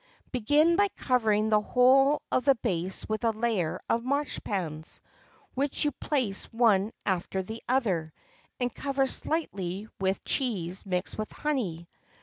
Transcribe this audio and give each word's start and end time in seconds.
Begin 0.31 0.77
by 0.77 0.87
covering 0.87 1.49
the 1.49 1.61
whole 1.61 2.23
of 2.31 2.43
the 2.45 2.55
base 2.55 3.07
with 3.07 3.23
a 3.23 3.29
layer 3.29 3.79
of 3.87 4.01
marchpans, 4.01 4.99
which 5.53 5.85
you 5.85 5.91
place 5.91 6.45
one 6.45 6.91
after 7.05 7.43
the 7.43 7.61
other, 7.69 8.11
and 8.59 8.73
cover 8.73 9.05
slightly 9.05 9.87
with 9.99 10.25
cheese 10.25 10.87
mixed 10.87 11.19
with 11.19 11.31
honey. 11.31 11.87